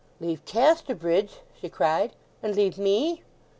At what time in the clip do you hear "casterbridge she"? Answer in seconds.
0.45-1.69